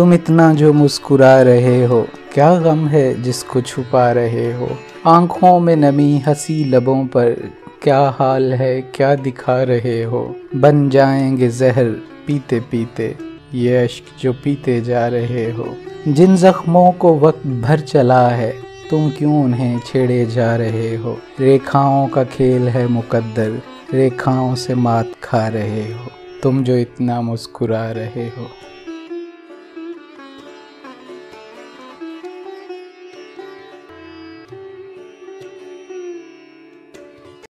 तुम 0.00 0.14
इतना 0.14 0.54
जो 0.54 0.72
मुस्कुरा 0.72 1.42
रहे 1.42 1.84
हो, 1.84 2.06
क्या 2.34 2.56
गम 2.56 2.88
है 2.88 3.22
जिसको 3.22 3.60
छुपा 3.60 4.12
रहे 4.12 4.52
हो? 4.52 4.68
आँखों 5.06 5.60
में 5.60 5.76
नमी 5.76 6.18
हँसी 6.18 6.64
लबों 6.64 7.04
पर 7.04 7.50
क्या 7.82 8.16
हाल 8.18 8.54
है, 8.54 8.80
क्या 8.80 9.14
दिखा 9.14 9.62
रहे 9.62 10.02
हो? 10.02 10.36
बन 10.56 10.90
जाएँगे 10.90 11.48
जहर 11.48 11.84
पीते 12.26 12.60
पीते 12.60 13.16
ये 13.54 13.84
अश्क 13.84 14.22
जो 14.22 14.32
पीते 14.32 14.80
जा 14.80 15.08
रहे 15.08 15.52
हो। 15.52 15.74
जिन 16.08 16.36
जख्मों 16.36 16.92
को 16.92 17.18
वक्त 17.18 17.46
भर 17.46 17.80
चला 17.80 18.28
है, 18.28 18.54
तुम 18.90 19.10
क्यों 19.10 19.44
उन्हें 19.44 19.80
छेड़े 19.86 20.26
जा 20.26 20.56
रहे 20.56 20.96
हो? 20.96 21.18
रेखाओं 21.40 22.08
का 22.08 22.24
खेल 22.24 22.68
है 22.68 22.86
मुकद्दर, 22.86 23.62
रेखाओं 23.94 24.54
से 24.54 24.74
मात 24.74 25.08
खा 25.22 25.48
रहे 25.48 25.92
हो। 25.92 26.10
तुम 26.42 26.64
जो 26.64 26.76
इतना 26.76 27.20
मुस्कुरा 27.20 27.90
रहे 27.90 28.26
हो 28.26 28.46